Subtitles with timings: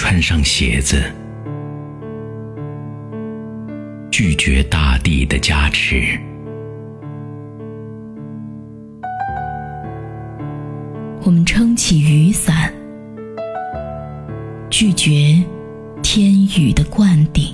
[0.00, 1.02] 穿上鞋子，
[4.12, 6.16] 拒绝大地的加持。
[11.22, 12.72] 我们撑起雨伞，
[14.70, 15.42] 拒绝
[16.00, 17.52] 天雨的灌顶。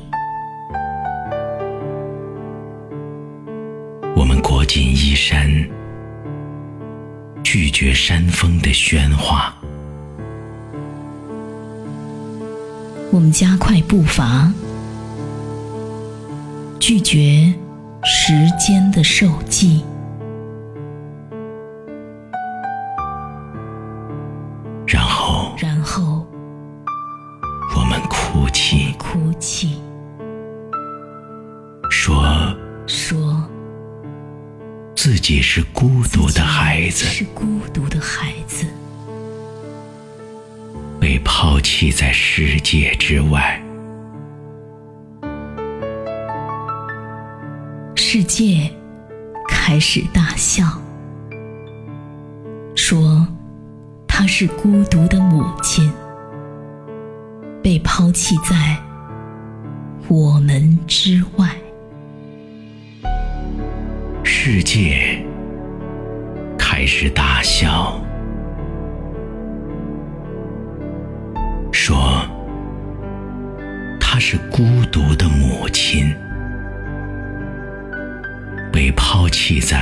[4.15, 5.49] 我们裹紧衣衫，
[7.43, 9.57] 拒绝山峰的喧哗。
[13.15, 14.53] 我们加快步伐，
[16.81, 17.55] 拒绝
[18.03, 19.85] 时间的受记。
[24.85, 26.27] 然后，然后
[27.77, 29.81] 我们哭泣，哭泣，
[31.89, 32.27] 说
[32.85, 33.41] 说
[34.97, 38.73] 自己是孤独的孩子，是孤独的孩子，被
[41.25, 43.61] 抛弃在世界之外。
[47.97, 48.71] 世界
[49.49, 50.65] 开始大笑，
[52.77, 53.27] 说
[54.07, 55.91] 她是孤独的母亲，
[57.63, 58.77] 被抛弃在
[60.07, 61.49] 我们之外。
[64.23, 65.25] 世界
[66.59, 68.04] 开始大笑，
[71.75, 72.25] 说
[74.01, 76.15] 她是孤独的母亲。
[78.75, 79.74] 被抛弃在